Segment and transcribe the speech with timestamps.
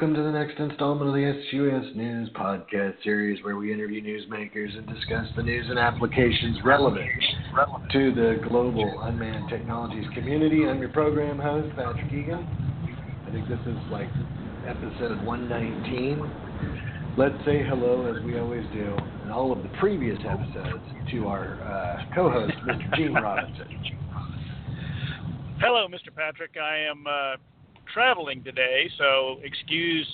[0.00, 4.74] welcome to the next installment of the SUAS News podcast series where we interview newsmakers
[4.74, 7.06] and discuss the news and applications relevant
[7.92, 10.64] to the global unmanned technologies community.
[10.66, 12.46] I'm your program host, Patrick Egan.
[13.28, 14.08] I think this is like
[14.66, 17.14] episode 119.
[17.18, 21.60] Let's say hello, as we always do, in all of the previous episodes, to our
[21.60, 22.96] uh, co host, Mr.
[22.96, 23.68] Gene Robinson.
[25.60, 26.08] Hello, Mr.
[26.16, 26.56] Patrick.
[26.56, 27.04] I am.
[27.06, 27.36] Uh
[27.92, 30.06] traveling today, so excuse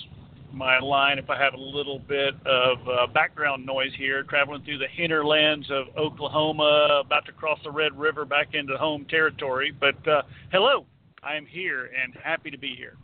[0.53, 4.23] my line if I have a little bit of uh, background noise here.
[4.23, 9.05] Traveling through the hinterlands of Oklahoma, about to cross the Red River back into home
[9.09, 9.73] territory.
[9.77, 10.85] But uh, hello,
[11.23, 12.97] I am here and happy to be here.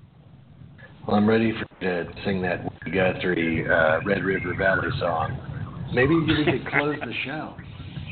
[1.08, 5.90] Well, I'm ready for to sing that Guthrie uh, Red River Valley song.
[5.94, 7.56] Maybe we could close the show.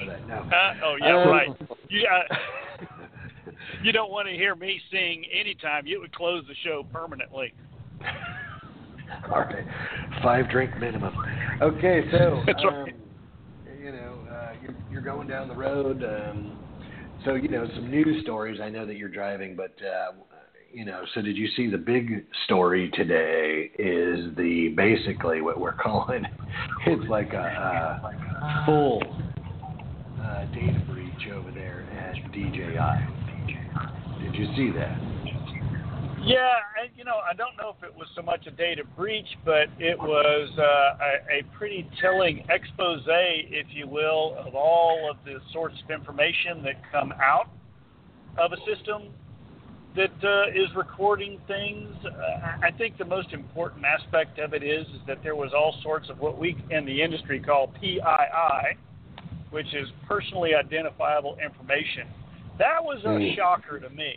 [0.03, 1.49] Uh, oh yeah, right.
[1.89, 2.23] Yeah.
[3.83, 5.87] you don't want to hear me sing anytime.
[5.87, 7.53] It would close the show permanently.
[9.31, 9.65] All right,
[10.23, 11.13] five drink minimum.
[11.61, 12.87] Okay, so um,
[13.79, 16.03] you know uh, you're, you're going down the road.
[16.03, 16.57] Um,
[17.25, 18.59] so you know some news stories.
[18.61, 20.13] I know that you're driving, but uh,
[20.73, 21.03] you know.
[21.13, 23.71] So did you see the big story today?
[23.77, 26.25] Is the basically what we're calling?
[26.87, 29.01] It's like a, a full
[30.21, 33.20] uh, data breach over there at DJI.
[34.21, 34.97] Did you see that?
[36.23, 36.37] Yeah,
[36.77, 39.69] I, you know, I don't know if it was so much a data breach, but
[39.79, 45.39] it was uh, a, a pretty telling expose, if you will, of all of the
[45.51, 47.49] sorts of information that come out
[48.37, 49.09] of a system
[49.95, 51.89] that uh, is recording things.
[52.05, 55.75] Uh, I think the most important aspect of it is, is that there was all
[55.81, 58.77] sorts of what we in the industry call PII,
[59.49, 62.07] which is personally identifiable information
[62.61, 63.35] that was a mm.
[63.35, 64.13] shocker to me.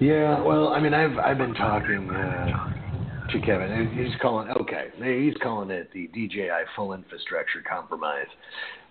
[0.00, 3.90] Yeah, well, I mean, I've I've been talking uh, to Kevin.
[3.96, 4.88] He's calling okay.
[4.96, 8.26] He's calling it the DJI full infrastructure compromise.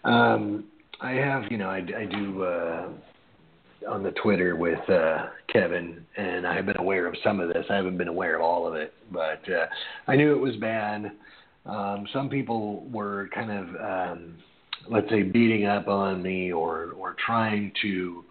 [0.03, 0.65] Um,
[1.01, 2.87] I have, you know, I, I do uh,
[3.89, 7.65] on the Twitter with uh, Kevin, and I have been aware of some of this.
[7.69, 9.65] I haven't been aware of all of it, but uh,
[10.07, 11.11] I knew it was bad.
[11.65, 14.37] Um, some people were kind of um,
[14.89, 18.23] let's say beating up on me or or trying to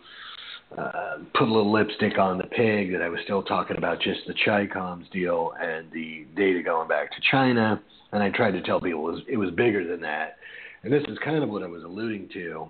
[0.76, 4.20] uh, put a little lipstick on the pig that I was still talking about just
[4.26, 7.80] the Chi-Coms deal and the data going back to China.
[8.12, 10.36] And I tried to tell people it was, it was bigger than that.
[10.82, 12.68] And this is kind of what I was alluding to.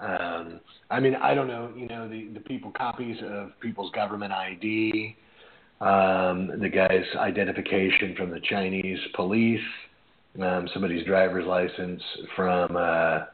[0.00, 0.60] Um,
[0.90, 5.16] I mean, I don't know, you know, the, the people copies of people's government ID,
[5.80, 9.60] um, the guy's identification from the Chinese police,
[10.42, 12.02] um, somebody's driver's license
[12.34, 13.24] from uh,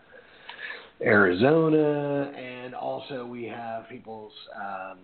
[1.00, 4.98] Arizona, and also we have people's um,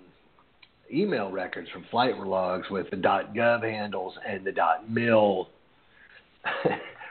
[0.93, 4.53] email records from flight logs with the .gov handles and the
[4.89, 5.49] .mil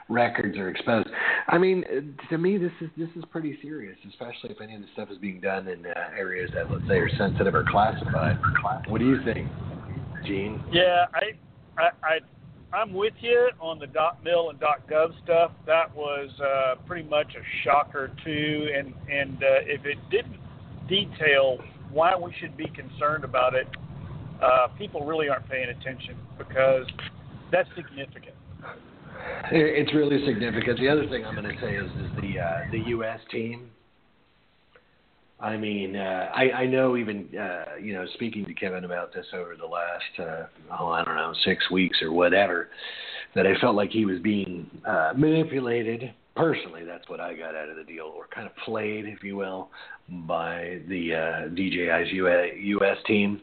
[0.08, 1.08] records are exposed.
[1.48, 1.84] I mean,
[2.30, 5.18] to me, this is this is pretty serious, especially if any of the stuff is
[5.18, 8.38] being done in uh, areas that let's say are sensitive or classified.
[8.88, 9.48] What do you think,
[10.24, 10.62] Gene?
[10.72, 12.18] Yeah, I I, I
[12.72, 15.52] I'm with you on the dot .mil and dot .gov stuff.
[15.66, 20.38] That was uh, pretty much a shocker too, and and uh, if it didn't
[20.88, 21.58] detail
[21.90, 23.66] why we should be concerned about it,
[24.42, 26.86] uh, people really aren't paying attention because
[27.50, 28.34] that's significant.
[29.50, 30.78] It's really significant.
[30.78, 33.20] The other thing I'm going to say is, is the uh, the U.S.
[33.30, 33.70] team
[35.40, 39.26] I mean, uh, I, I know even uh, you know speaking to Kevin about this
[39.32, 40.46] over the last uh,
[40.78, 42.68] oh I don't know six weeks or whatever,
[43.34, 46.12] that I felt like he was being uh, manipulated.
[46.34, 49.36] Personally, that's what I got out of the deal, or kind of played, if you
[49.36, 49.70] will,
[50.08, 53.40] by the uh, DJI's US team.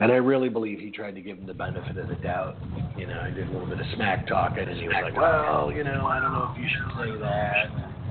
[0.00, 2.58] And I really believe he tried to give him the benefit of the doubt.
[2.98, 5.72] You know, I did a little bit of smack talking, and he was like, "Well,
[5.72, 8.03] you know, I don't know if you should say that."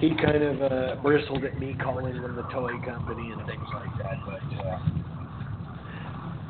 [0.00, 3.98] He kind of uh, bristled at me calling them the toy company and things like
[3.98, 4.18] that.
[4.26, 4.78] But uh,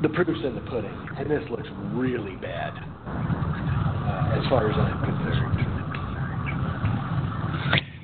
[0.01, 2.73] the proof's in the pudding, and this looks really bad
[3.05, 5.65] uh, as far as I'm concerned.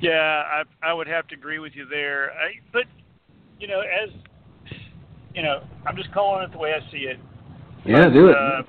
[0.00, 2.32] Yeah, I I would have to agree with you there.
[2.32, 2.84] I, but
[3.60, 4.10] you know, as
[5.34, 7.18] you know, I'm just calling it the way I see it.
[7.84, 8.36] Yeah, but, do it.
[8.36, 8.62] Uh,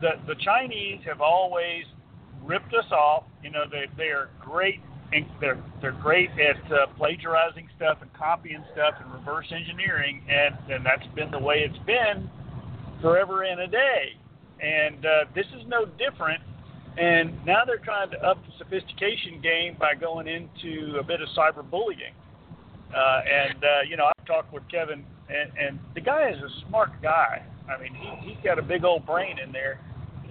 [0.00, 1.84] the the Chinese have always
[2.42, 3.24] ripped us off.
[3.42, 4.80] You know, they they are great
[5.40, 10.84] they're they're great at uh, plagiarizing stuff and copying stuff and reverse engineering, and and
[10.84, 12.28] that's been the way it's been
[13.00, 14.12] forever and a day.
[14.60, 16.42] And uh, this is no different.
[16.98, 21.28] And now they're trying to up the sophistication game by going into a bit of
[21.36, 22.12] cyberbullying.
[22.94, 26.68] Uh, and uh, you know, I've talked with Kevin, and, and the guy is a
[26.68, 27.42] smart guy.
[27.70, 29.78] I mean, he, he's got a big old brain in there.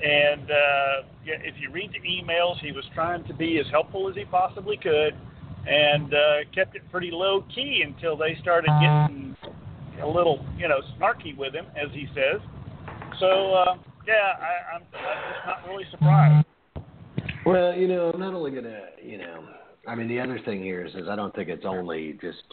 [0.03, 4.15] And uh, if you read the emails, he was trying to be as helpful as
[4.15, 5.15] he possibly could,
[5.67, 9.35] and uh, kept it pretty low key until they started getting
[10.01, 12.39] a little, you know, snarky with him, as he says.
[13.19, 13.77] So uh,
[14.07, 16.45] yeah, I, I'm, I'm just not really surprised.
[17.45, 19.45] Well, you know, I'm not only gonna, you know,
[19.87, 22.43] I mean, the other thing here is, is I don't think it's only just.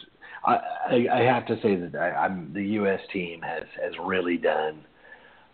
[0.45, 0.57] I
[0.89, 2.99] I, I have to say that I, I'm the U.S.
[3.13, 4.83] team has has really done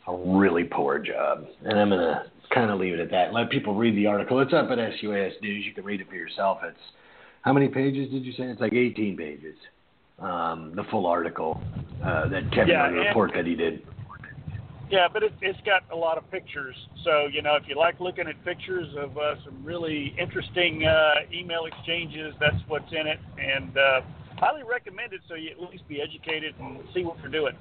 [0.07, 3.33] a really poor job, and I'm gonna kind of leave it at that.
[3.33, 4.39] Let people read the article.
[4.39, 5.65] It's up at SUAS News.
[5.65, 6.59] You can read it for yourself.
[6.63, 6.77] It's
[7.41, 8.43] how many pages did you say?
[8.43, 9.55] It's like 18 pages.
[10.19, 11.59] Um, the full article
[12.05, 13.81] uh, that Kevin yeah, report that he did.
[14.91, 16.75] Yeah, but it, it's got a lot of pictures.
[17.03, 21.13] So, you know, if you like looking at pictures of uh, some really interesting uh,
[21.33, 23.17] email exchanges, that's what's in it.
[23.39, 24.01] And uh,
[24.37, 27.55] highly recommend it so you at least be educated and see what they're doing.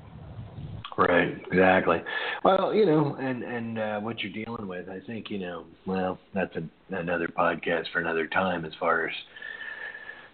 [0.96, 1.98] Right, exactly.
[2.44, 6.18] Well, you know, and and uh, what you're dealing with, I think, you know, well,
[6.34, 9.14] that's a, another podcast for another time as far as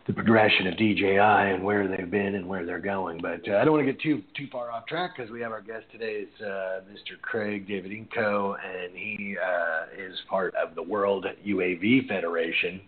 [0.06, 3.18] the progression of DJI and where they've been and where they're going.
[3.20, 5.52] But uh, I don't want to get too too far off track because we have
[5.52, 7.20] our guest today is uh, Mr.
[7.20, 12.80] Craig Davidenko, and he uh, is part of the World UAV Federation.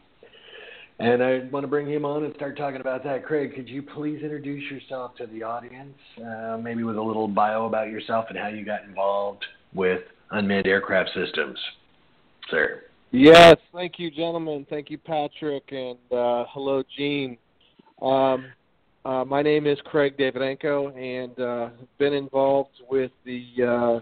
[1.00, 3.24] And I want to bring him on and start talking about that.
[3.24, 7.66] Craig, could you please introduce yourself to the audience, uh, maybe with a little bio
[7.66, 10.00] about yourself and how you got involved with
[10.32, 11.58] unmanned aircraft systems,
[12.50, 12.82] sir?
[13.12, 14.66] Yes, thank you, gentlemen.
[14.68, 17.38] Thank you, Patrick, and uh, hello, Gene.
[18.02, 18.46] Um,
[19.04, 24.00] uh, my name is Craig Davidenko, and uh, been involved with the uh,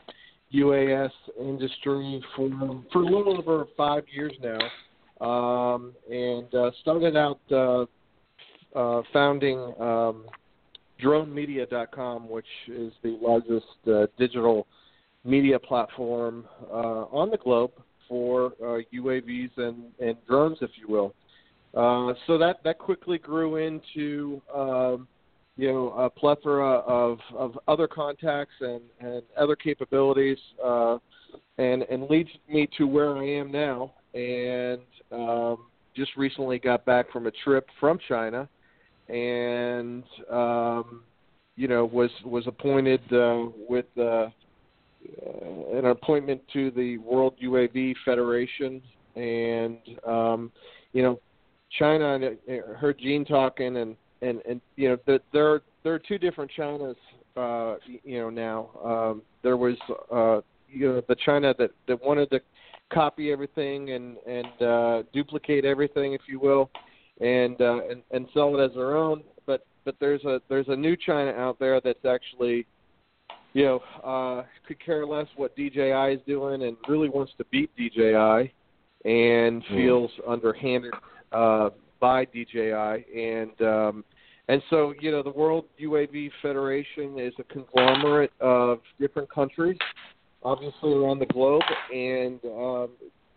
[0.55, 4.59] UAS industry for for a little over five years now,
[5.21, 7.87] um, and uh, started out uh,
[8.75, 10.25] uh, founding um,
[11.03, 14.67] DroneMedia.com, which is the largest uh, digital
[15.25, 17.73] media platform uh, on the globe
[18.09, 21.15] for uh, UAVs and, and drones, if you will.
[21.75, 25.07] Uh, so that that quickly grew into um,
[25.57, 30.97] you know a plethora of, of other contacts and, and other capabilities, uh,
[31.59, 33.93] and and leads me to where I am now.
[34.17, 34.81] And
[35.13, 38.49] um, just recently got back from a trip from China,
[39.09, 41.03] and um,
[41.57, 44.31] you know was was appointed uh, with uh, uh,
[45.75, 48.81] an appointment to the World UAV Federation,
[49.17, 50.51] and um,
[50.93, 51.21] you know,
[51.79, 52.19] China.
[52.49, 56.51] I heard Gene talking, and and and you know, that there there are two different
[56.57, 56.97] Chinas.
[57.37, 59.77] Uh, you know, now um, there was
[60.11, 60.41] uh,
[60.71, 62.41] you know the China that that wanted to
[62.93, 66.71] copy everything and and uh, duplicate everything, if you will,
[67.21, 69.23] and uh, and and sell it as their own.
[69.47, 72.67] But but there's a there's a new China out there that's actually
[73.57, 77.71] you know, uh, could care less what DJI is doing and really wants to beat
[77.75, 78.53] DJI
[79.07, 79.69] and mm.
[79.71, 80.93] feels underhanded
[81.33, 83.07] uh, by DJI.
[83.17, 84.05] And um,
[84.49, 89.79] and so, you know, the World UAV Federation is a conglomerate of different countries,
[90.47, 91.63] obviously around the globe,
[91.93, 92.91] and um,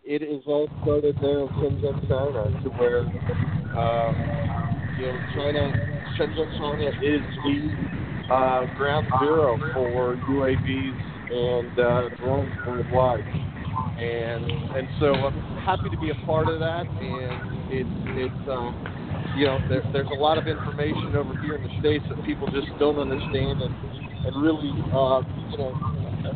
[0.04, 3.00] it is all started there in Shenzhen, China, to where
[3.74, 4.14] um,
[4.96, 5.74] you know China,
[6.16, 13.26] Shenzhen, China is the uh, ground zero for UAVs and uh, drones worldwide.
[13.98, 14.44] And
[14.76, 16.86] and so I'm happy to be a part of that.
[16.86, 17.90] And it's
[18.30, 22.04] it's um, you know there, there's a lot of information over here in the states
[22.08, 25.74] that people just don't understand and and really uh, you know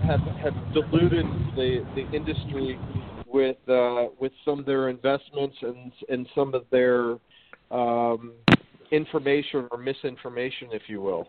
[0.06, 1.26] have have diluted
[1.56, 2.78] the the industry
[3.26, 7.16] with uh, with some of their investments and and some of their
[7.70, 8.32] um,
[8.90, 11.28] information or misinformation, if you will.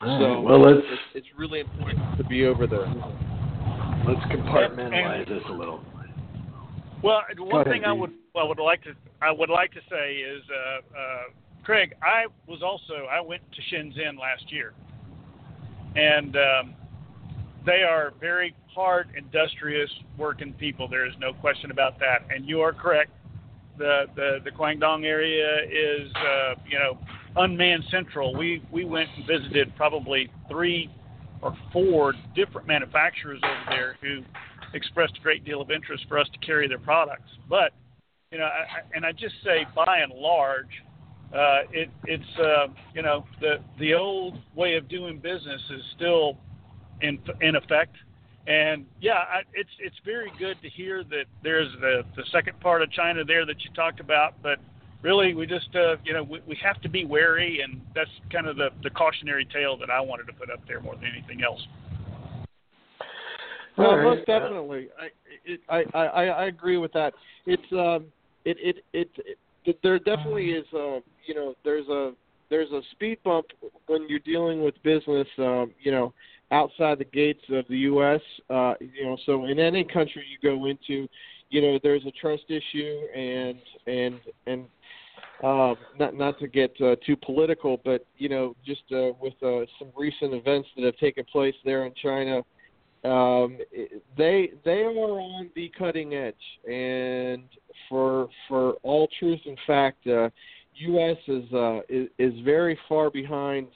[0.00, 0.86] So well, let's.
[0.86, 2.86] It's, it's, really important to be over there.
[4.06, 5.82] Let's compartmentalize this a little.
[7.02, 10.42] Well, one thing I would I would like to I would like to say is,
[10.50, 11.22] uh, uh,
[11.64, 14.72] Craig, I was also I went to Shenzhen last year,
[15.98, 16.74] and um,
[17.66, 20.88] they are very hard, industrious working people.
[20.88, 22.22] There is no question about that.
[22.34, 23.10] And you are correct.
[23.76, 26.98] The the the Guangdong area is uh, you know
[27.36, 30.90] unmanned central, we we went and visited probably three
[31.40, 34.22] or four different manufacturers over there who
[34.74, 37.30] expressed a great deal of interest for us to carry their products.
[37.48, 37.72] But
[38.32, 40.66] you know, I, and I just say by and large,
[41.34, 46.38] uh, it, it's uh, you know the the old way of doing business is still
[47.00, 47.94] in in effect.
[48.46, 52.82] And yeah, I, it's it's very good to hear that there's the the second part
[52.82, 54.58] of China there that you talked about, but
[55.02, 58.46] really we just uh, you know we, we have to be wary and that's kind
[58.46, 61.42] of the, the cautionary tale that i wanted to put up there more than anything
[61.42, 61.60] else
[63.76, 64.16] Well, right.
[64.16, 65.06] Most definitely, I,
[65.44, 67.14] it, I I I agree with that.
[67.46, 68.06] It's um
[68.44, 69.38] it it it, it
[69.82, 72.12] there definitely is uh you know there's a
[72.50, 73.46] there's a speed bump
[73.86, 76.12] when you're dealing with business um you know
[76.50, 78.20] outside the gates of the U.S.
[78.48, 81.08] Uh, you know, so in any country you go into,
[81.50, 84.64] you know, there's a trust issue, and and and
[85.42, 89.64] uh, not not to get uh, too political, but you know, just uh, with uh,
[89.78, 92.42] some recent events that have taken place there in China,
[93.04, 93.58] um,
[94.16, 96.34] they they are on the cutting edge,
[96.68, 97.44] and
[97.88, 100.30] for for all truth and fact, uh,
[100.74, 101.16] U.S.
[101.28, 103.68] is uh, is, is very far behind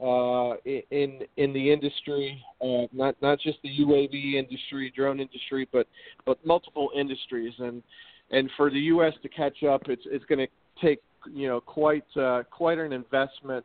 [0.00, 0.54] uh,
[0.90, 5.86] in in the industry, uh, not not just the UAV industry, drone industry, but
[6.26, 7.82] but multiple industries, and
[8.30, 9.14] and for the U.S.
[9.22, 10.48] to catch up, it's it's going to
[10.86, 11.00] take
[11.32, 13.64] you know quite uh, quite an investment,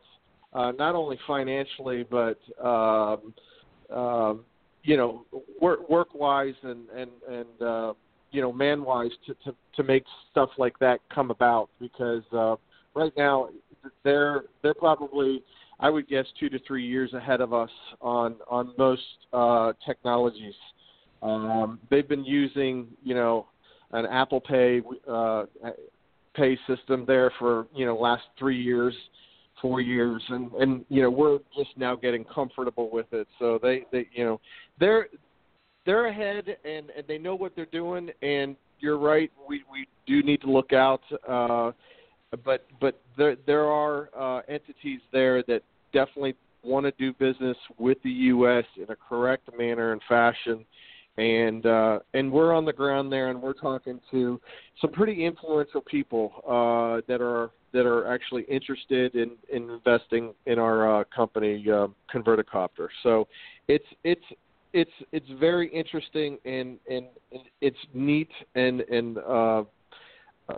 [0.54, 3.34] uh, not only financially but um,
[3.94, 4.44] um,
[4.84, 5.24] you know
[5.60, 7.92] work work wise and and and uh,
[8.30, 12.56] you know man wise to, to to make stuff like that come about because uh,
[12.94, 13.48] right now
[14.04, 15.42] they're they're probably
[15.80, 17.70] I would guess two to three years ahead of us
[18.00, 20.54] on on most uh, technologies.
[21.22, 23.46] Um, they've been using you know
[23.92, 25.44] an Apple Pay uh,
[26.34, 28.94] pay system there for you know last three years,
[29.62, 33.26] four years, and and you know we're just now getting comfortable with it.
[33.38, 34.40] So they they you know
[34.78, 35.06] they're
[35.86, 38.10] they're ahead and and they know what they're doing.
[38.20, 41.02] And you're right, we we do need to look out.
[41.26, 41.70] Uh,
[42.44, 47.98] but but there there are uh, entities there that definitely want to do business with
[48.02, 48.64] the U.S.
[48.76, 50.64] in a correct manner and fashion.
[51.18, 54.40] And uh, and we're on the ground there, and we're talking to
[54.80, 60.58] some pretty influential people uh, that are that are actually interested in, in investing in
[60.58, 62.88] our uh, company, uh, Converticopter.
[63.02, 63.28] So
[63.68, 64.24] it's it's
[64.72, 69.64] it's it's very interesting and and, and it's neat and and uh,
[70.48, 70.54] uh,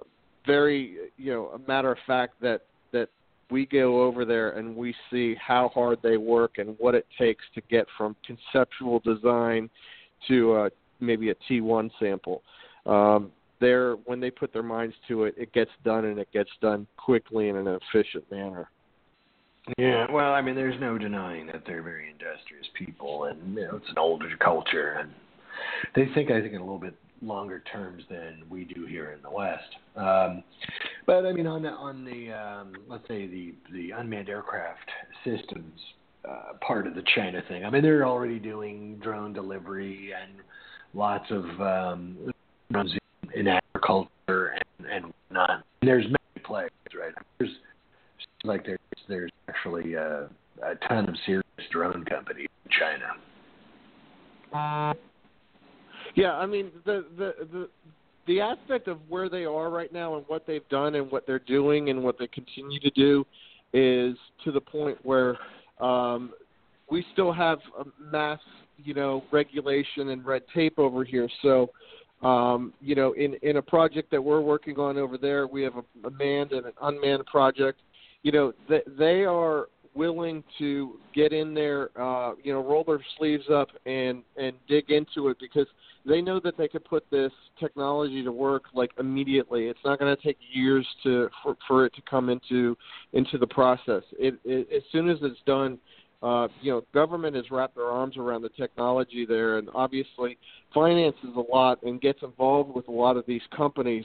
[0.46, 3.08] very you know a matter of fact that that
[3.50, 7.44] we go over there and we see how hard they work and what it takes
[7.54, 9.68] to get from conceptual design
[10.28, 10.68] to uh,
[11.00, 12.42] maybe a T1 sample.
[12.86, 16.50] Um, there, when they put their minds to it, it gets done and it gets
[16.60, 18.68] done quickly in an efficient manner.
[19.78, 23.76] Yeah, well, I mean, there's no denying that they're very industrious people, and you know,
[23.76, 25.10] it's an older culture, and
[25.94, 29.22] they think, I think, in a little bit longer terms than we do here in
[29.22, 29.62] the West.
[29.96, 30.44] Um,
[31.06, 34.90] but I mean, on the on the um, let's say the the unmanned aircraft
[35.24, 35.80] systems
[36.28, 37.64] uh, part of the China thing.
[37.64, 40.40] I mean, they're already doing drone delivery and
[40.94, 42.32] lots of um,
[42.72, 42.92] drones
[43.34, 45.64] in agriculture and and whatnot.
[45.80, 47.12] And there's many players, right?
[47.38, 47.50] There's
[48.44, 48.78] like there's
[49.08, 50.28] there's actually a,
[50.62, 53.14] a ton of serious drone companies in China.
[54.52, 54.94] Uh,
[56.14, 57.68] yeah, I mean the the the
[58.26, 61.38] the aspect of where they are right now and what they've done and what they're
[61.40, 63.26] doing and what they continue to do
[63.72, 65.36] is to the point where
[65.80, 66.32] um,
[66.90, 67.58] we still have
[67.98, 68.40] mass,
[68.76, 71.28] you know, regulation and red tape over here.
[71.42, 71.70] So,
[72.22, 75.74] um, you know, in in a project that we're working on over there, we have
[75.76, 77.80] a, a manned and an unmanned project.
[78.22, 83.04] You know, they, they are willing to get in there, uh, you know, roll their
[83.18, 85.66] sleeves up and and dig into it because
[86.06, 89.66] they know that they could put this technology to work like immediately.
[89.68, 92.76] It's not going to take years to for, for it to come into
[93.12, 94.02] into the process.
[94.18, 95.78] It, it as soon as it's done,
[96.22, 100.38] uh, you know, government has wrapped their arms around the technology there, and obviously
[100.72, 104.04] finances a lot and gets involved with a lot of these companies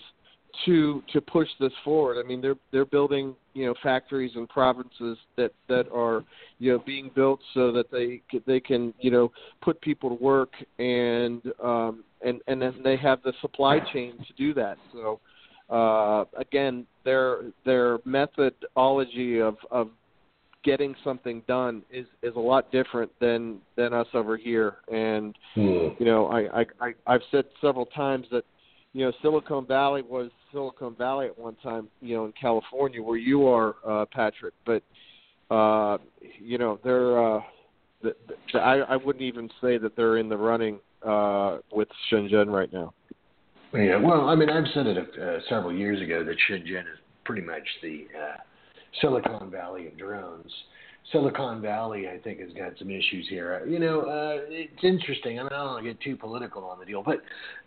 [0.66, 2.24] to to push this forward.
[2.24, 6.24] I mean, they're they're building you know factories and provinces that that are
[6.60, 10.52] you know being built so that they they can you know put people to work
[10.78, 14.78] and um, and and then they have the supply chain to do that.
[14.94, 15.20] So
[15.70, 19.90] uh, again, their their methodology of of
[20.64, 24.78] getting something done is is a lot different than than us over here.
[24.92, 25.90] And hmm.
[26.00, 28.44] you know, I, I I I've said several times that
[28.94, 33.18] you know Silicon Valley was Silicon Valley at one time, you know, in California where
[33.18, 34.54] you are, uh, Patrick.
[34.66, 34.84] But
[35.54, 35.98] uh,
[36.40, 37.42] you know, they're uh,
[38.02, 38.16] the,
[38.54, 42.72] the, I, I wouldn't even say that they're in the running uh, with Shenzhen right
[42.72, 42.94] now.
[43.74, 47.44] Yeah, well, I mean, I've said it uh, several years ago that Shenzhen is pretty
[47.44, 48.38] much the uh,
[49.00, 50.52] Silicon Valley of drones.
[51.12, 53.66] Silicon Valley, I think, has got some issues here.
[53.68, 55.40] You know, uh, it's interesting.
[55.40, 57.22] I, mean, I don't want to get too political on the deal, but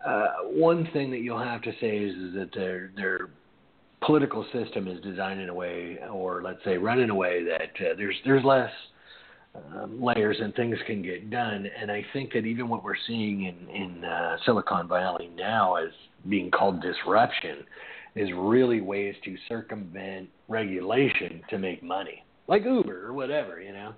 [0.07, 3.31] uh, one thing that you'll have to say is, is that their their
[4.05, 7.87] political system is designed in a way, or let's say, run in a way that
[7.87, 8.71] uh, there's there's less
[9.55, 11.69] um, layers and things can get done.
[11.81, 15.91] And I think that even what we're seeing in in uh, Silicon Valley now as
[16.29, 17.65] being called disruption
[18.15, 23.61] is really ways to circumvent regulation to make money, like Uber or whatever.
[23.61, 23.95] You know,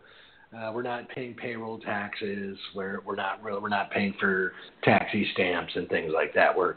[0.57, 2.57] uh, we're not paying payroll taxes.
[2.75, 3.61] We're we're not real.
[3.61, 6.57] We're not paying for taxi stamps and things like that.
[6.57, 6.77] We're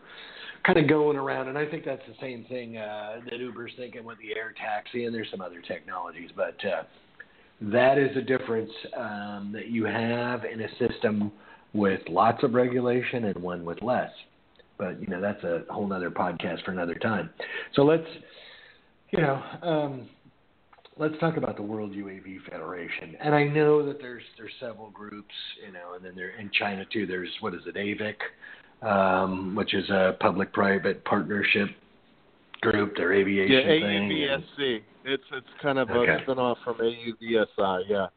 [0.65, 4.03] kind of going around, and I think that's the same thing uh, that Uber's thinking
[4.03, 6.83] with the air taxi, and there's some other technologies, but uh,
[7.61, 11.31] that is a difference um, that you have in a system
[11.73, 14.11] with lots of regulation and one with less.
[14.77, 17.29] But you know that's a whole other podcast for another time.
[17.73, 18.07] So let's,
[19.11, 20.09] you know, um,
[20.99, 23.15] let's talk about the World UAV Federation.
[23.21, 25.33] And I know that there's there's several groups,
[25.65, 27.05] you know, and then there in China too.
[27.05, 31.69] There's what is it, AVIC, um, which is a public-private partnership
[32.61, 34.09] group, their aviation yeah, thing.
[34.09, 34.81] AUVSC.
[35.05, 36.11] It's it's kind of Okay.
[36.11, 37.83] a spinoff from AUVSI.
[37.87, 38.07] Yeah.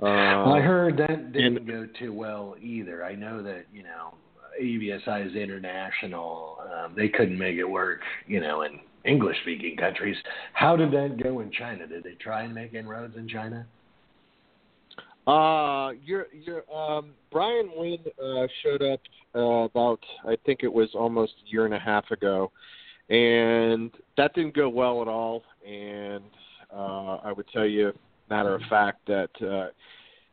[0.00, 3.04] Uh, Well, I heard that didn't go too well either.
[3.04, 4.14] I know that you know
[4.60, 6.58] AUVSI is international.
[6.72, 8.62] Um, they couldn't make it work, you know,
[9.04, 10.16] in English-speaking countries.
[10.52, 11.86] How did that go in China?
[11.86, 13.66] Did they try and make inroads in China?
[15.26, 19.00] Uh, you're you're um Brian Wynne uh, showed up
[19.36, 22.50] uh, about I think it was almost a year and a half ago,
[23.08, 25.44] and that didn't go well at all.
[25.64, 26.24] And
[26.74, 27.92] uh, I would tell you,
[28.30, 29.68] matter of fact, that uh,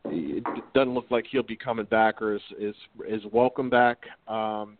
[0.06, 0.42] it
[0.74, 2.74] doesn't look like he'll be coming back or is is,
[3.08, 3.98] is welcome back.
[4.26, 4.76] Um,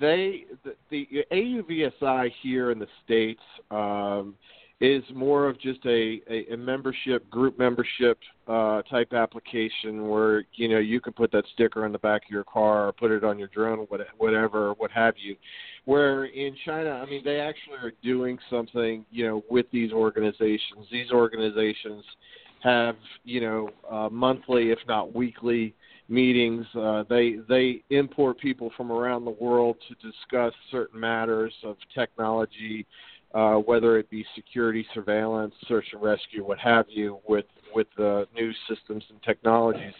[0.00, 4.34] they the, the AUVSI here in the states um,
[4.80, 10.68] is more of just a, a, a membership group membership uh, type application where you
[10.68, 13.22] know you can put that sticker on the back of your car or put it
[13.22, 15.36] on your drone what- whatever what have you.
[15.84, 20.86] Where in China I mean they actually are doing something you know with these organizations.
[20.90, 22.04] These organizations
[22.62, 25.74] have you know uh, monthly if not weekly
[26.10, 31.76] meetings uh, they they import people from around the world to discuss certain matters of
[31.94, 32.86] technology
[33.34, 37.44] uh, whether it be security, surveillance, search and rescue, what have you, with
[37.74, 39.94] with uh, new systems and technologies,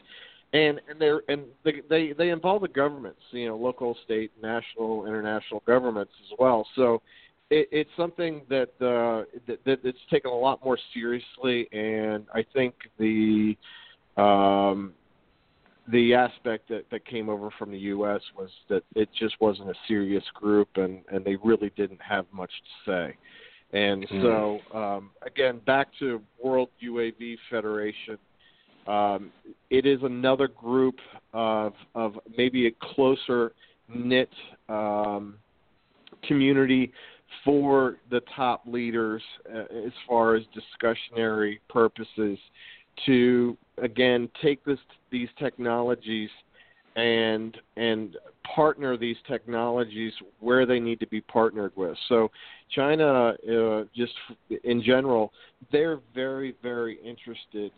[0.53, 5.07] and and they and they, they they involve the governments, you know, local, state, national,
[5.07, 6.66] international governments as well.
[6.75, 7.03] So
[7.51, 12.44] it, it's something that uh, that, that it's taken a lot more seriously, and I
[12.53, 13.57] think the
[14.16, 14.92] um,
[15.90, 18.20] the aspect that, that came over from the U.S.
[18.37, 22.50] was that it just wasn't a serious group, and, and they really didn't have much
[22.50, 23.16] to say.
[23.72, 24.20] And Hmm.
[24.20, 28.18] so, um, again, back to World UAV Federation,
[28.87, 29.31] um,
[29.70, 30.96] it is another group
[31.33, 33.53] of of maybe a closer
[33.88, 34.31] knit
[34.68, 35.37] um,
[36.26, 36.92] community
[37.44, 39.22] for the top leaders
[39.55, 42.38] uh, as far as discussionary purposes
[43.07, 44.79] to again take this
[45.11, 46.31] these technologies
[46.96, 48.16] and and
[48.55, 51.96] partner these technologies where they need to be partnered with.
[52.09, 52.31] So
[52.75, 54.12] China uh, just
[54.64, 55.33] in general
[55.73, 57.70] they're very very interested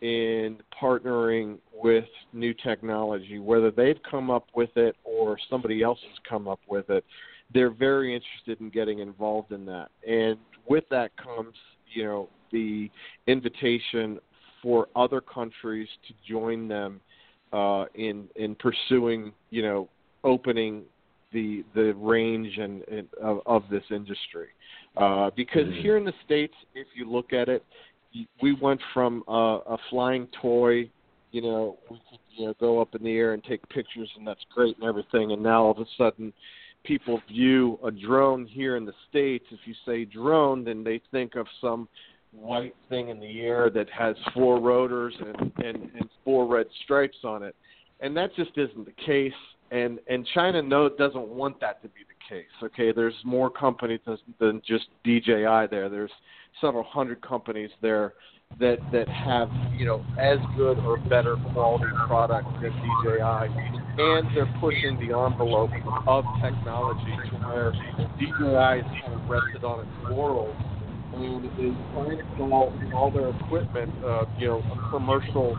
[0.00, 6.18] in partnering with new technology whether they've come up with it or somebody else has
[6.28, 7.04] come up with it
[7.54, 10.36] they're very interested in getting involved in that and
[10.68, 11.54] with that comes
[11.92, 12.90] you know the
[13.28, 14.18] invitation
[14.64, 17.00] for other countries to join them
[17.52, 19.88] uh, in in pursuing, you know,
[20.24, 20.82] opening
[21.32, 24.48] the the range and, and of, of this industry.
[24.96, 25.82] Uh, because Mhm.
[25.82, 27.62] here in the states, if you look at it,
[28.40, 30.88] we went from a, a flying toy,
[31.32, 34.26] you know, we could you know go up in the air and take pictures, and
[34.26, 36.32] that's great and everything, and now all of a sudden.
[36.84, 39.46] People view a drone here in the states.
[39.50, 41.88] If you say drone, then they think of some
[42.38, 47.18] white thing in the air that has four rotors and, and, and four red stripes
[47.24, 47.54] on it.
[48.00, 49.32] And that just isn't the case.
[49.70, 52.50] And and China no doesn't want that to be the case.
[52.62, 54.00] Okay, there's more companies
[54.38, 55.88] than, just DJI there.
[55.88, 56.10] There's
[56.60, 58.14] several hundred companies there
[58.60, 63.48] that that have you know as good or better quality product than DJI,
[63.98, 65.70] and they're pushing the envelope
[66.06, 67.72] of technology to where
[68.20, 70.54] DJI is kind of rested on its laurels
[71.16, 71.74] and is
[72.38, 75.56] call all their equipment, uh, you know, a commercial,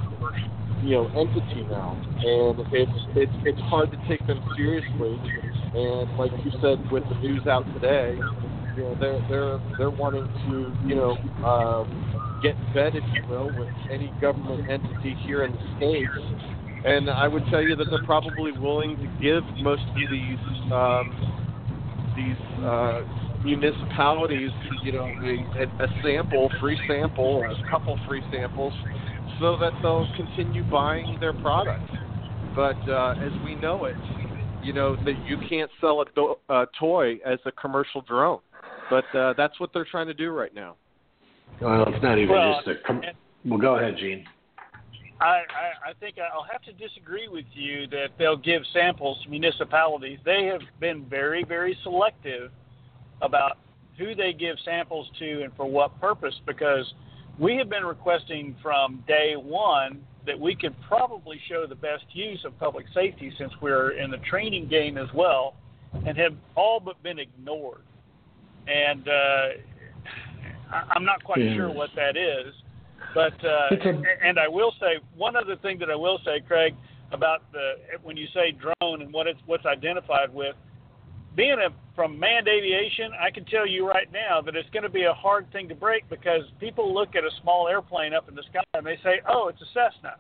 [0.83, 5.19] you know, entity now, and it's it's it's hard to take them seriously.
[5.75, 8.17] And like you said, with the news out today,
[8.75, 11.15] you know, they're they're they're wanting to, you know,
[11.45, 16.11] um, get fed, if you will, with any government entity here in the states.
[16.85, 20.37] And I would tell you that they're probably willing to give most of these
[20.71, 21.09] um,
[22.15, 23.01] these uh,
[23.45, 24.49] municipalities,
[24.84, 28.73] you know, a, a sample, free sample, or a couple free samples
[29.39, 31.84] so that they'll continue buying their product.
[32.55, 33.95] But uh, as we know it,
[34.63, 38.39] you know that you can't sell a, do- a toy as a commercial drone.
[38.89, 40.75] But uh, that's what they're trying to do right now.
[41.62, 42.88] Well, it's not even Well, just a.
[42.88, 43.01] Com-
[43.45, 44.25] well, go ahead, Gene.
[45.21, 49.29] I, I, I think I'll have to disagree with you that they'll give samples to
[49.29, 50.19] municipalities.
[50.25, 52.51] They have been very, very selective
[53.21, 53.58] about
[53.97, 56.93] who they give samples to and for what purpose because
[57.39, 62.43] we have been requesting from day one that we could probably show the best use
[62.45, 65.56] of public safety since we're in the training game as well
[66.06, 67.82] and have all but been ignored.
[68.67, 69.47] And uh,
[70.71, 71.56] I- I'm not quite Yeah.
[71.56, 72.54] sure what that is.
[73.13, 76.75] But uh, a- and I will say one other thing that I will say, Craig,
[77.12, 80.56] about the when you say drone and what it's what's identified with,
[81.35, 84.89] being a from manned aviation, I can tell you right now that it's going to
[84.89, 88.35] be a hard thing to break because people look at a small airplane up in
[88.35, 90.15] the sky and they say, "Oh, it's a Cessna,"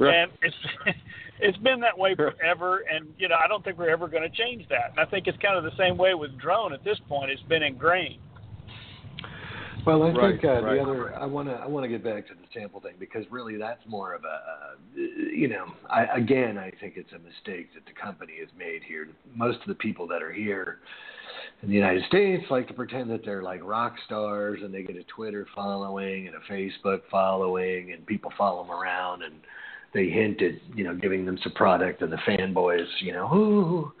[0.00, 0.56] and it's
[1.40, 2.84] it's been that way forever.
[2.92, 4.90] And you know, I don't think we're ever going to change that.
[4.90, 7.30] And I think it's kind of the same way with drone at this point.
[7.30, 8.20] It's been ingrained.
[9.84, 10.76] Well, I Right, think uh, right.
[10.76, 13.24] the other I want to I want to get back to the sample thing because
[13.30, 15.00] really that's more of a uh,
[15.32, 19.08] you know I, again I think it's a mistake that the company has made here.
[19.34, 20.78] Most of the people that are here
[21.62, 24.96] in the United States like to pretend that they're like rock stars and they get
[24.96, 29.34] a Twitter following and a Facebook following and people follow them around and
[29.94, 33.92] they hint at you know giving them some product and the fanboys you know ooh.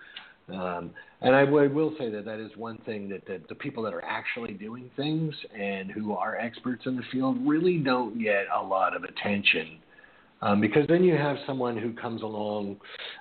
[0.48, 0.90] Um,
[1.22, 3.94] and I w- will say that that is one thing that, that the people that
[3.94, 8.62] are actually doing things and who are experts in the field really don't get a
[8.62, 9.78] lot of attention.
[10.42, 12.76] Um, because then you have someone who comes along,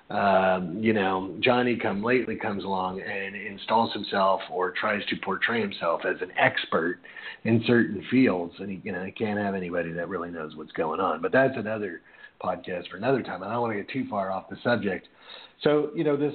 [0.09, 5.61] um, you know, Johnny come lately comes along and installs himself or tries to portray
[5.61, 6.99] himself as an expert
[7.45, 10.73] in certain fields, and he, you know, he can't have anybody that really knows what's
[10.73, 11.21] going on.
[11.21, 12.01] But that's another
[12.43, 13.41] podcast for another time.
[13.41, 15.07] and I don't want to get too far off the subject.
[15.63, 16.33] So, you know, this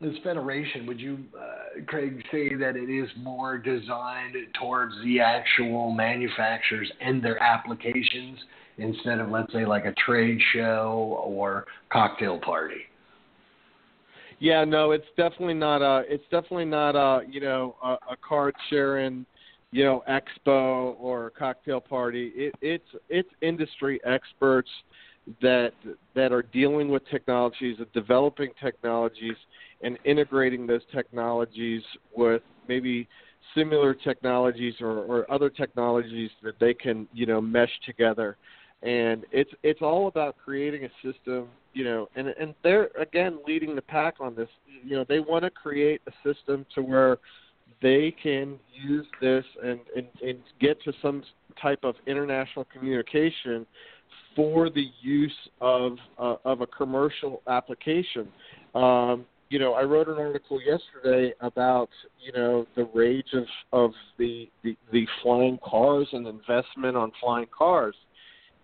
[0.00, 5.92] this federation, would you, uh, Craig, say that it is more designed towards the actual
[5.92, 8.38] manufacturers and their applications
[8.78, 12.80] instead of, let's say, like a trade show or cocktail party?
[14.38, 16.02] Yeah, no, it's definitely not a.
[16.08, 17.26] It's definitely not a.
[17.28, 19.26] You know, a, a card sharing,
[19.70, 22.32] you know, expo or cocktail party.
[22.34, 24.70] It, it's it's industry experts
[25.40, 25.72] that
[26.14, 29.36] that are dealing with technologies, and developing technologies,
[29.82, 31.82] and integrating those technologies
[32.14, 33.08] with maybe
[33.54, 38.36] similar technologies or, or other technologies that they can you know mesh together.
[38.82, 43.74] And it's it's all about creating a system you know and and they're again leading
[43.74, 44.48] the pack on this.
[44.84, 47.18] You know they want to create a system to where
[47.82, 51.22] they can use this and and, and get to some
[51.60, 53.66] type of international communication
[54.36, 58.28] for the use of uh, of a commercial application.
[58.74, 61.90] Um you know, I wrote an article yesterday about
[62.20, 67.48] you know the rage of of the the, the flying cars and investment on flying
[67.56, 67.96] cars,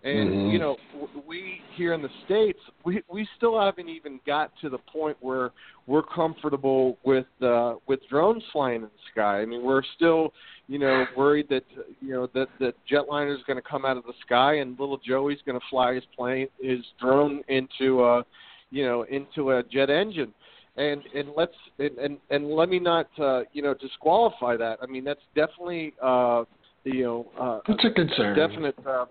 [0.03, 0.51] and Mhm.
[0.51, 0.77] you know
[1.25, 5.51] we here in the states we we still haven't even got to the point where
[5.87, 9.41] we're comfortable with uh, with drones flying in the sky.
[9.41, 10.33] I mean, we're still
[10.67, 11.63] you know worried that
[12.01, 14.97] you know that that jetliner is going to come out of the sky and little
[14.97, 18.23] Joey's going to fly his plane his drone into a
[18.69, 20.33] you know into a jet engine
[20.75, 24.77] and and let's and and, and let me not uh, you know disqualify that.
[24.81, 26.43] I mean that's definitely uh,
[26.83, 28.35] you know uh, It's a concern.
[28.35, 29.05] definite uh,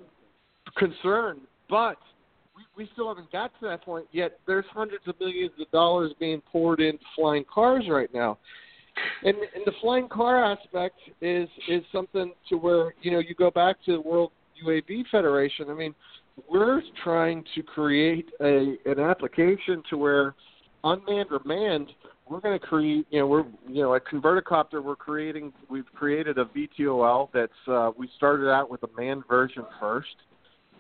[0.77, 1.99] concern, but
[2.57, 4.39] we, we still haven't got to that point yet.
[4.47, 8.39] There's hundreds of millions of dollars being poured into flying cars right now.
[9.23, 13.51] And, and the flying car aspect is is something to where you know you go
[13.51, 14.33] back to the World
[14.65, 15.69] UAV Federation.
[15.69, 15.95] I mean,
[16.51, 20.35] we're trying to create a an application to where
[20.85, 21.91] unmanned or manned,
[22.29, 23.07] we're going to create.
[23.11, 25.53] You know, we're you know at Converticopter, we're creating.
[25.69, 27.53] We've created a VTOL that's.
[27.69, 30.17] Uh, we started out with a manned version first,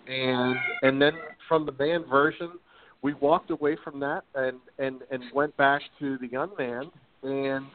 [0.08, 1.12] and and then
[1.48, 2.52] from the band version,
[3.02, 6.90] we walked away from that and and and went back to the unmanned
[7.22, 7.66] and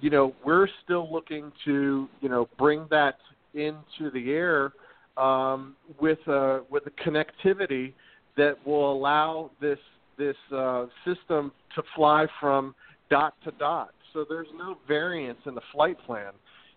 [0.00, 3.16] you know we're still looking to you know bring that
[3.54, 4.72] into the air
[5.16, 7.92] um, with a with a connectivity
[8.36, 9.78] that will allow this
[10.18, 12.74] this uh, system to fly from
[13.10, 13.90] dot to dot.
[14.12, 16.32] So there's no variance in the flight plan.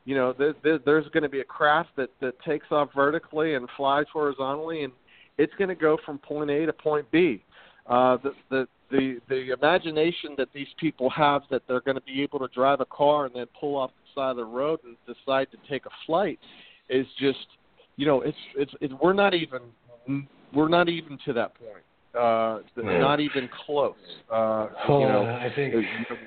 [0.09, 3.53] You know, there, there, there's going to be a craft that that takes off vertically
[3.53, 4.91] and flies horizontally, and
[5.37, 7.43] it's going to go from point A to point B.
[7.85, 12.23] Uh, the, the the the imagination that these people have that they're going to be
[12.23, 14.97] able to drive a car and then pull off the side of the road and
[15.05, 16.39] decide to take a flight
[16.89, 17.45] is just
[17.95, 19.59] you know it's it's, it's we're not even
[20.55, 21.83] we're not even to that point.
[22.17, 22.99] Uh, Yeah.
[22.99, 23.93] Not even close.
[24.31, 25.75] Uh, Well, you know, I think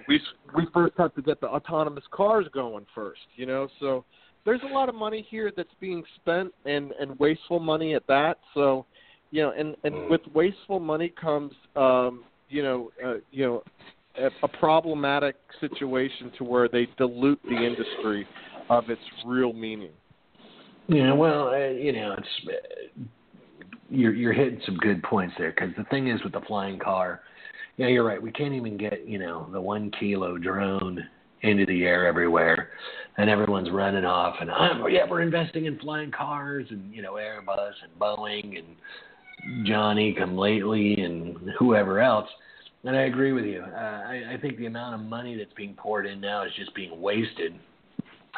[0.07, 0.21] we
[0.55, 3.21] we first have to get the autonomous cars going first.
[3.35, 4.05] You know, so
[4.45, 8.39] there's a lot of money here that's being spent and and wasteful money at that.
[8.55, 8.87] So,
[9.33, 13.63] you know, and and with wasteful money comes, um, you know, uh, you know,
[14.17, 18.27] a, a problematic situation to where they dilute the industry
[18.71, 19.93] of its real meaning.
[20.89, 23.03] Yeah, well, uh, you know, it's uh,
[23.93, 27.21] you're you're hitting some good points there because the thing is with the flying car,
[27.77, 28.21] yeah, you're right.
[28.21, 31.07] We can't even get you know the one kilo drone
[31.43, 32.71] into the air everywhere,
[33.19, 37.15] and everyone's running off and I'm, yeah, we're investing in flying cars and you know
[37.15, 42.29] Airbus and Boeing and Johnny come lately and whoever else.
[42.85, 43.63] And I agree with you.
[43.63, 46.75] Uh, I, I think the amount of money that's being poured in now is just
[46.75, 47.55] being wasted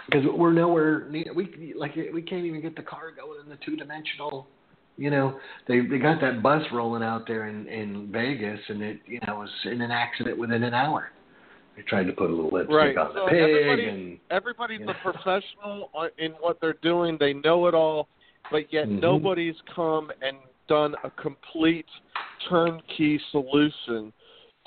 [0.07, 3.59] because we're nowhere near we like we can't even get the car going in the
[3.65, 4.49] two dimensional
[4.97, 9.01] you know they they got that bus rolling out there in in Vegas and it
[9.07, 11.11] you know was in an accident within an hour
[11.77, 12.97] they tried to put a little lipstick Right.
[12.97, 14.93] on So the pig everybody- and Everybody's you know.
[14.93, 17.17] a professional in what they're doing.
[17.19, 18.09] They know it all,
[18.51, 19.01] but yet Mhm.
[19.01, 20.37] nobody's come and
[20.69, 21.87] done a complete
[22.49, 24.13] turnkey solution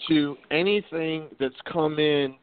[0.08, 2.36] to anything that's come in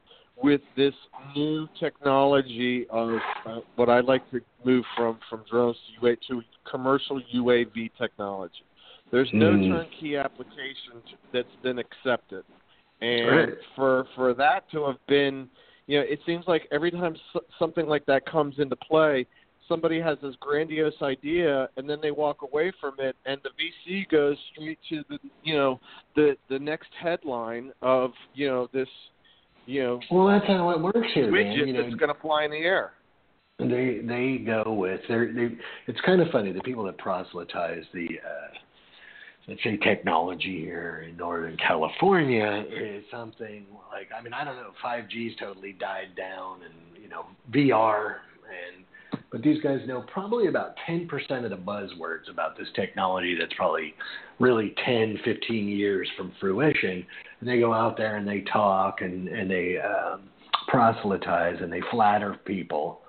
[0.43, 0.95] with this
[1.37, 6.43] new technology of uh, what I like to move from from drones to UA to
[6.69, 8.65] commercial UAV technology.
[9.11, 9.69] There's no Mhm.
[9.69, 12.45] turnkey application that's been accepted,
[13.01, 13.59] and Right.
[13.77, 15.49] for for that to have been,
[15.87, 17.17] you know, it seems like every time
[17.59, 19.27] something like that comes into play,
[19.69, 24.09] somebody has this grandiose idea and then they walk away from it and the VC
[24.09, 25.81] goes straight to the you know
[26.17, 28.89] the the next headline of you know this
[29.67, 32.45] you know well that's how it works here man you know that's going to fly
[32.45, 32.93] in the air.
[33.59, 35.57] They they go with they they.
[35.87, 38.59] It's kind of funny the people that proselytize the uh,
[39.47, 44.73] let's say technology here in Northern California is something like I mean I don't know
[44.85, 48.17] 5G's totally died down and you know VR
[48.49, 48.85] and
[49.35, 51.09] but these guys know probably about 10%
[51.43, 53.93] of the buzzwords about this technology that's probably
[54.39, 57.05] really 10 15 years from fruition
[57.41, 60.21] and they go out there and they talk and and they um,
[60.69, 63.01] proselytize and they flatter people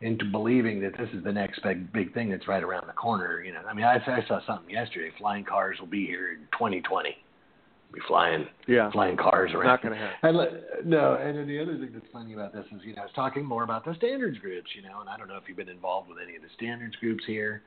[0.00, 3.40] into believing that this is the next big big thing that's right around the corner.
[3.44, 5.12] You know, I mean, I, I saw something yesterday.
[5.16, 7.16] Flying cars will be here in 2020.
[7.92, 9.66] Be flying Yeah, flying cars around.
[9.66, 10.36] not going to happen.
[10.36, 13.04] And no, and then the other thing that's funny about this is, you know, I
[13.06, 15.56] was talking more about the standards groups, you know, and I don't know if you've
[15.56, 17.62] been involved with any of the standards groups here,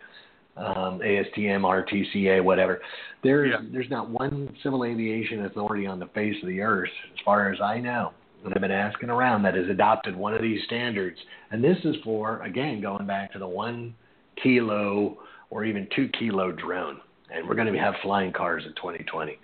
[0.58, 2.82] um, ASTM, RTCA, whatever.
[3.24, 3.62] There's Yeah.
[3.72, 7.60] there's not one civil aviation authority on the face of the earth, as far as
[7.60, 8.12] I know,
[8.44, 11.18] that I've been asking around that has adopted one of these standards.
[11.50, 13.96] And this is for again going back to the one
[14.44, 15.18] kilo
[15.50, 17.02] or even two kilo drone.
[17.34, 19.38] And we're going to have flying cars in 2020.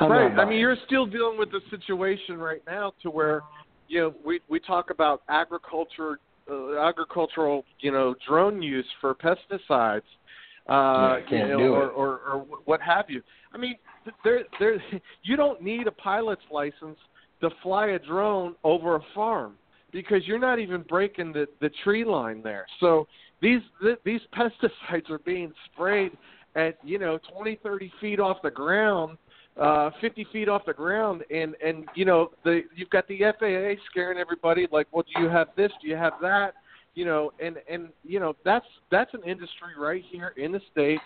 [0.00, 0.38] Right.
[0.38, 3.42] I mean, you're still dealing with the situation right now to where,
[3.88, 6.18] you know, we we talk about agriculture,
[6.50, 10.02] uh, agricultural, you know, drone use for pesticides,
[10.68, 13.22] uh, you know, or, or or what have you.
[13.52, 13.76] I mean,
[14.24, 14.82] there there
[15.22, 16.98] you don't need a pilot's license
[17.40, 19.54] to fly a drone over a farm
[19.92, 22.66] because you're not even breaking the the tree line there.
[22.80, 23.06] So
[23.40, 26.12] these th- these pesticides are being sprayed
[26.54, 29.18] at you know 20 30 feet off the ground
[29.60, 33.80] uh 50 feet off the ground and and you know the you've got the FAA
[33.90, 35.72] scaring everybody like well do you have this?
[35.80, 36.54] Do you have that?
[36.94, 41.02] You know and and you know that's that's an industry right here in the states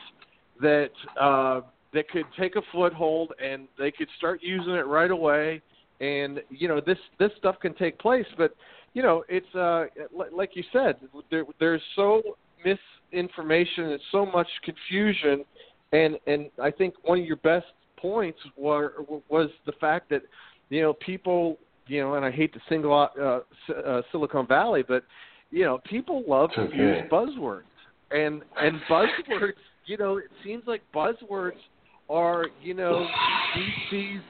[0.60, 1.60] that uh
[1.92, 5.60] that could take a foothold and they could start using it right away
[6.00, 8.26] and you know this this stuff can take place.
[8.36, 8.54] But
[8.94, 9.86] you know it's uh
[10.34, 10.96] like you said
[11.30, 12.22] there there's so
[12.64, 15.44] misinformation and so much confusion
[15.92, 17.66] and and I think one of your best
[18.00, 18.94] points were
[19.28, 20.22] was the fact that
[20.68, 24.46] you know people you know and I hate to single out uh, S- uh, Silicon
[24.46, 25.04] Valley but
[25.50, 27.62] you know people love to use buzzwords
[28.10, 29.52] and and buzzwords
[29.86, 31.58] you know it seems like buzzwords
[32.08, 33.06] are you know
[33.56, 34.22] DC's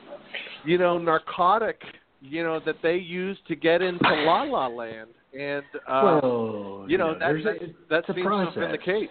[0.65, 1.81] you know narcotic
[2.21, 6.51] you know that they use to get into La La Land and uh well,
[6.91, 9.09] you know, that, there's that, a, that seems to have been the case.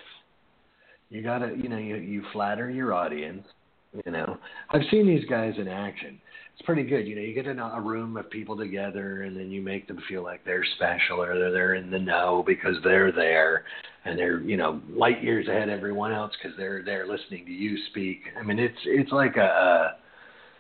[1.10, 3.45] You gotta, you know, you you flatter your audience.
[3.93, 4.38] You know,
[4.69, 6.19] I've seen these guys in action.
[6.54, 7.08] It's pretty good.
[7.08, 9.99] You know, you get in a, room of people together, and then you make them
[10.08, 13.63] feel like they're special or they're, they're in the know because they're there,
[14.06, 17.52] and they're you know light years ahead of everyone else because they're they're listening to
[17.52, 18.19] you speak.
[18.39, 19.95] I mean, it's it's like a.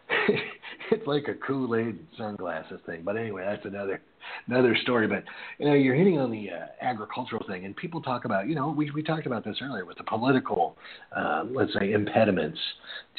[0.91, 3.01] it's like a Kool Aid sunglasses thing.
[3.03, 4.01] But anyway, that's another
[4.47, 5.07] another story.
[5.07, 5.23] But
[5.57, 8.69] you know, you're hitting on the uh, agricultural thing, and people talk about you know
[8.69, 10.77] we we talked about this earlier with the political,
[11.15, 12.59] um, let's say, impediments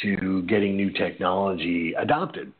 [0.03, 2.53] to getting new technology adopted.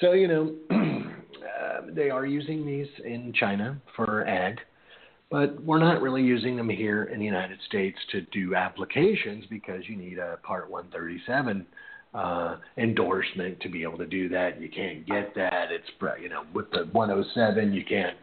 [0.00, 4.58] So you know, uh, they are using these in China for ag
[5.28, 9.82] but we're not really using them here in the United States to do applications because
[9.88, 11.66] you need a Part 137
[12.14, 14.60] uh, endorsement to be able to do that.
[14.60, 15.68] You can't get that.
[15.70, 15.88] It's
[16.20, 18.16] you know with the 107 you can't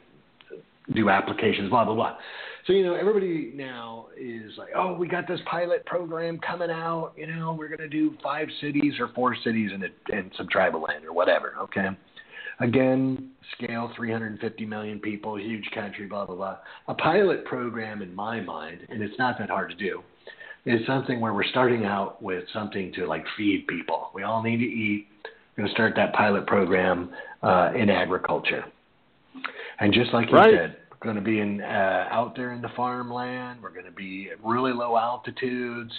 [0.94, 1.70] do applications.
[1.70, 2.18] Blah blah blah.
[2.66, 7.14] So you know everybody now is like, oh, we got this pilot program coming out.
[7.16, 11.06] You know we're gonna do five cities or four cities and and some tribal land
[11.06, 11.56] or whatever.
[11.62, 11.88] Okay.
[12.60, 16.58] Again, scale 350 million people, huge country, blah, blah, blah.
[16.88, 20.04] A pilot program, in my mind, and it's not that hard to do,
[20.66, 24.10] is something where we're starting out with something to like feed people.
[24.14, 25.08] We all need to eat.
[25.24, 28.64] We're going to start that pilot program uh, in agriculture.
[29.80, 30.54] And just like you right.
[30.54, 33.62] said, we're going to be in uh, out there in the farmland.
[33.62, 35.92] We're going to be at really low altitudes.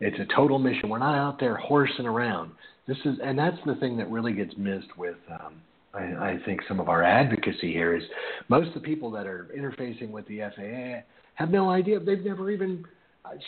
[0.00, 0.88] It's a total mission.
[0.88, 2.52] We're not out there horsing around.
[2.86, 5.54] This is, and that's the thing that really gets missed with um,
[5.94, 8.02] I, I think some of our advocacy here is
[8.48, 12.00] most of the people that are interfacing with the FAA have no idea.
[12.00, 12.84] They've never even.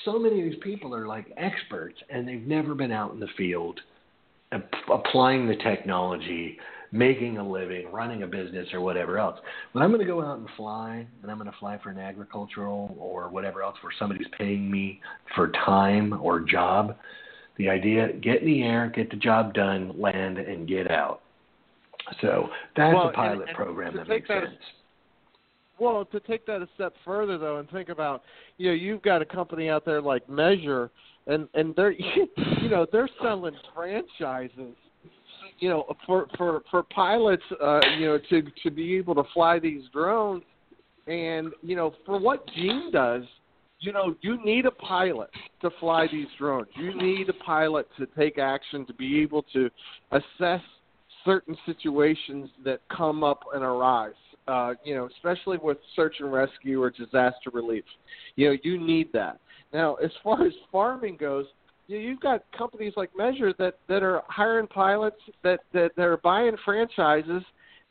[0.05, 3.29] So many of these people are like experts, and they've never been out in the
[3.37, 3.79] field,
[4.91, 6.59] applying the technology,
[6.93, 9.39] making a living, running a business, or whatever else.
[9.73, 11.99] When I'm going to go out and fly, and I'm going to fly for an
[11.99, 15.01] agricultural or whatever else where somebody's paying me
[15.35, 16.97] for time or job,
[17.59, 21.21] the idea get in the air, get the job done, land, and get out.
[22.21, 24.55] So that's well, a pilot and, and program that makes that sense.
[25.79, 28.23] Well, to take that a step further though, and think about,
[28.57, 30.91] you know, you've got a company out there like Measure,
[31.27, 31.93] and and they're,
[32.63, 34.75] you know, they're selling franchises,
[35.59, 39.59] you know, for for for pilots, uh, you know, to to be able to fly
[39.59, 40.45] these drones,
[41.07, 43.25] and you know, for what Gene does,
[43.81, 46.69] you know, you need a pilot to fly these drones.
[46.75, 49.69] You need a pilot to take action to be able to
[50.13, 50.63] assess
[51.25, 54.15] certain situations that come up and arise.
[54.49, 57.85] Uh, you know, especially with search and rescue or disaster relief.
[58.37, 59.41] You know, you need that.
[59.73, 61.47] Now, as far as farming goes,
[61.89, 66.03] you know, you've got companies like Measure that that are hiring pilots that that, that
[66.03, 67.43] are buying franchises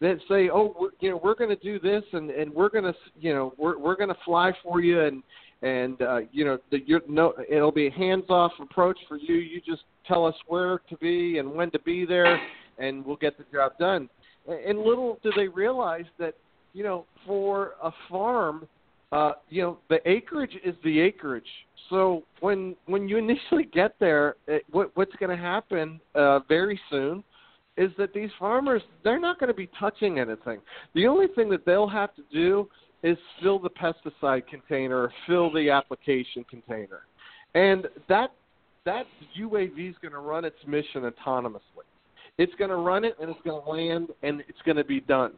[0.01, 2.83] that say, "Oh, we're, you know, we're going to do this, and and we're going
[2.85, 5.23] to, you know, we're we're going to fly for you, and
[5.61, 9.35] and uh, you know, the, you're no, it'll be a hands-off approach for you.
[9.35, 12.39] You just tell us where to be and when to be there,
[12.77, 14.09] and we'll get the job done.
[14.47, 16.35] And little do they realize that
[16.75, 18.67] you know for a farm,
[19.11, 21.47] uh, you know the acreage is the acreage.
[21.89, 26.79] So when when you initially get there, it, what, what's going to happen uh, very
[26.91, 27.23] soon
[27.77, 30.59] is that these farmers they're not going to be touching anything.
[30.93, 32.67] The only thing that they'll have to do
[33.03, 37.01] is fill the pesticide container fill the application container,
[37.53, 38.31] and that
[38.85, 39.05] that
[39.39, 41.85] UAV is going to run its mission autonomously.
[42.37, 44.99] It's going to run it and it's going to land and it's going to be
[44.99, 45.31] done.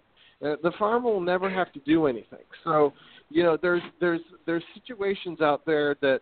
[0.43, 2.43] Uh, the farmer will never have to do anything.
[2.63, 2.93] So,
[3.30, 6.21] you know, there's there's there's situations out there that,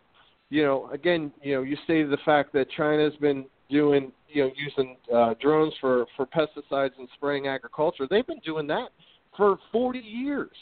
[0.49, 4.51] you know, again, you know, you stated the fact that China's been doing, you know,
[4.55, 8.07] using uh, drones for for pesticides and spraying agriculture.
[8.09, 8.89] They've been doing that
[9.35, 10.55] for 40 years.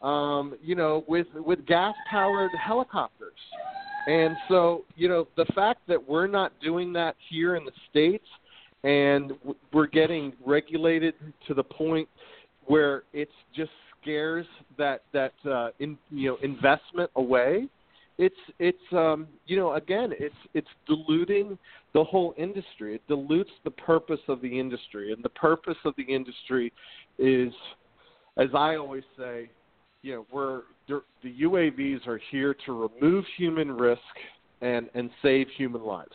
[0.00, 3.32] Um, you know, with with gas powered helicopters.
[4.06, 8.26] And so, you know, the fact that we're not doing that here in the states
[8.82, 9.32] and
[9.72, 11.14] we're getting regulated
[11.48, 12.08] to the point
[12.66, 14.46] where it just scares
[14.78, 17.68] that that uh, in, you know investment away.
[18.16, 21.58] It's it's um, you know again it's it's diluting
[21.94, 22.94] the whole industry.
[22.94, 26.72] It dilutes the purpose of the industry, and the purpose of the industry
[27.18, 27.52] is,
[28.36, 29.50] as I always say,
[30.02, 31.02] you know we're the
[31.42, 34.00] UAVs are here to remove human risk
[34.60, 36.12] and and save human lives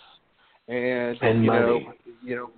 [0.69, 1.59] and, and you money.
[1.59, 1.93] know
[2.23, 2.49] you know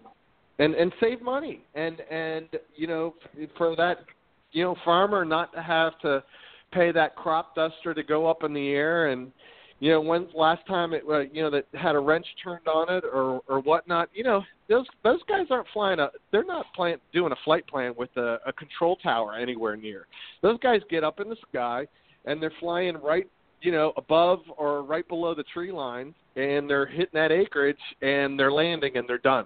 [0.62, 1.62] and and save money.
[1.76, 3.16] And and you know
[3.57, 4.05] for that
[4.51, 6.24] you know farmer not to have to
[6.72, 9.07] pay that crop duster to go up in the air.
[9.07, 9.32] And
[9.80, 12.89] you know when's last time it uh, you know that had a wrench turned on
[12.89, 16.97] it or or whatnot you know those those guys aren't flying a they're not playing
[17.12, 20.05] doing a flight plan with a, a control tower anywhere near.
[20.43, 21.88] Those guys get up in the sky
[22.26, 23.28] and they're flying right
[23.62, 28.39] you know, above or right below the tree line, and they're hitting that acreage, and
[28.39, 29.45] they're landing, and they're done.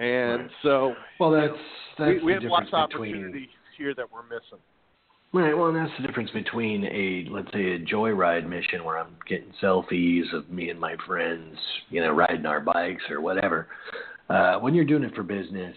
[0.00, 0.50] And right.
[0.62, 1.52] so, well, that's
[1.98, 4.58] that's we, we have lots of opportunities here that we're missing.
[5.32, 5.56] Right.
[5.56, 9.52] Well, and that's the difference between a let's say a joyride mission where I'm getting
[9.62, 11.54] selfies of me and my friends,
[11.90, 13.68] you know, riding our bikes or whatever.
[14.30, 15.76] Uh, when you're doing it for business,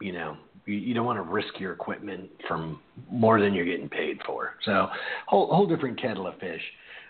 [0.00, 2.80] you know you, you don't want to risk your equipment from
[3.10, 4.54] more than you're getting paid for.
[4.64, 4.88] So
[5.26, 6.62] whole whole different kettle of fish.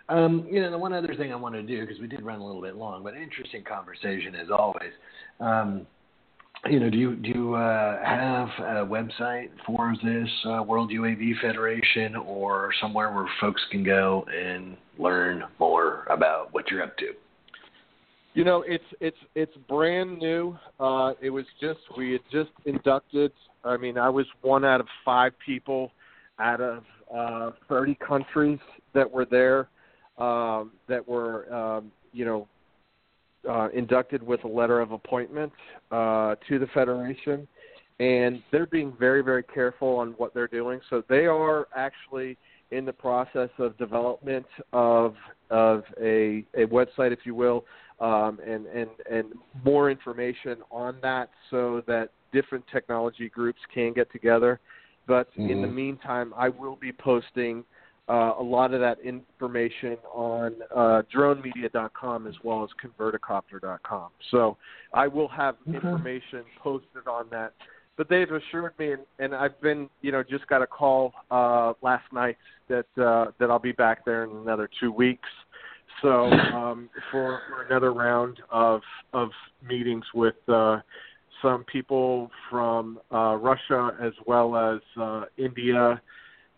[0.08, 2.40] Um, you know, the one other thing I want to do because we did run
[2.40, 4.92] a little bit long, but interesting conversation as always.
[5.40, 5.86] Um,
[6.68, 11.40] you know, do you do you uh, have a website for this uh, World UAV
[11.40, 17.12] Federation or somewhere where folks can go and learn more about what you're up to?
[18.34, 20.56] You know, it's it's it's brand new.
[20.78, 23.32] Uh, it was just we had just inducted.
[23.64, 25.90] I mean, I was one out of five people
[26.38, 26.84] out of
[27.14, 28.58] uh, 30 countries
[28.94, 29.68] that were there
[30.16, 32.46] um, that were um, you know
[33.48, 35.52] uh, inducted with a letter of appointment
[35.90, 37.46] uh, to the federation,
[38.00, 40.80] and they're being very, very careful on what they're doing.
[40.90, 42.36] So they are actually
[42.70, 45.14] in the process of development of
[45.50, 47.64] of a a website, if you will,
[48.00, 49.26] um, and and and
[49.64, 54.58] more information on that, so that different technology groups can get together.
[55.06, 55.50] But mm-hmm.
[55.50, 55.76] in the mm-hmm.
[55.76, 57.64] meantime, I will be posting
[58.12, 64.10] uh, a lot of that information on uh, dronemedia.com as well as converticopter.com.
[64.30, 64.58] So
[64.92, 65.76] I will have okay.
[65.76, 67.54] information posted on that.
[67.96, 71.72] But they've assured me, and, and I've been, you know, just got a call uh,
[71.80, 72.36] last night
[72.68, 75.28] that uh, that I'll be back there in another two weeks.
[76.00, 78.80] So um, for, for another round of
[79.12, 79.30] of
[79.66, 80.80] meetings with uh,
[81.42, 86.00] some people from uh, Russia as well as uh, India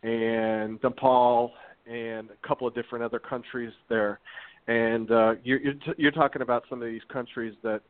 [0.05, 1.53] and Nepal
[1.87, 4.21] and a couple of different other countries there.
[4.69, 7.81] And uh, you're you're, t- you're talking about some of these countries that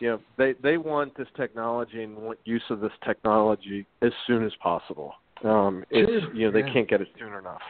[0.00, 4.44] you know they they want this technology and want use of this technology as soon
[4.44, 5.12] as possible.
[5.44, 6.34] Um, it's sure.
[6.34, 6.72] you know they yeah.
[6.72, 7.60] can't get it soon enough.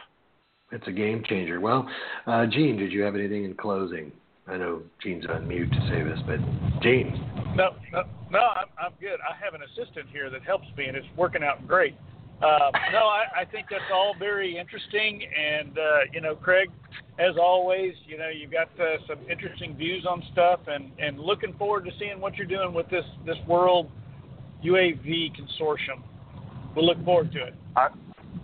[0.71, 1.59] It's a game changer.
[1.59, 1.87] Well,
[2.25, 4.11] uh, Gene, did you have anything in closing?
[4.47, 6.39] I know Gene's on mute to say this, but
[6.81, 7.13] Gene.
[7.55, 9.19] No, no, no, I'm, I'm good.
[9.21, 11.95] I have an assistant here that helps me, and it's working out great.
[12.41, 15.81] Uh, no, I, I think that's all very interesting, and uh,
[16.13, 16.69] you know, Craig,
[17.17, 21.53] as always, you know, you've got uh, some interesting views on stuff, and and looking
[21.53, 23.89] forward to seeing what you're doing with this this World
[24.65, 26.03] UAV Consortium.
[26.75, 27.53] We'll look forward to it.
[27.77, 27.87] I,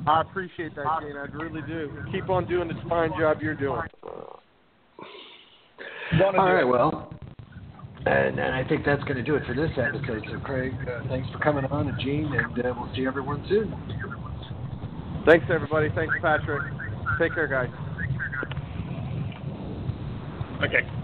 [0.08, 1.18] I appreciate that, Gene.
[1.18, 1.92] I really do.
[2.14, 3.82] Keep on doing this fine job you're doing.
[6.14, 7.11] All right, well,
[8.06, 10.26] and, and I think that's going to do it for this episode.
[10.30, 13.74] So, Craig, uh, thanks for coming on, and Gene, and uh, we'll see everyone soon.
[15.26, 15.89] Thanks, everybody.
[15.93, 16.64] Thanks, Patrick.
[17.20, 17.70] Take care, guys.
[20.64, 21.01] Okay.